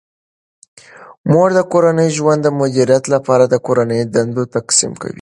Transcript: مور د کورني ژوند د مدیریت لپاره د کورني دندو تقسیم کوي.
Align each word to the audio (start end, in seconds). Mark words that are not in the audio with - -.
مور 1.31 1.49
د 1.57 1.59
کورني 1.71 2.07
ژوند 2.17 2.39
د 2.43 2.47
مدیریت 2.59 3.03
لپاره 3.13 3.43
د 3.47 3.55
کورني 3.65 3.99
دندو 4.13 4.43
تقسیم 4.55 4.91
کوي. 5.01 5.09